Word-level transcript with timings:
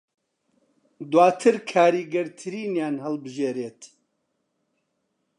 دوواتر 1.11 1.55
کاریگەرترینیان 1.71 2.95
هەڵبژێریت 3.05 3.81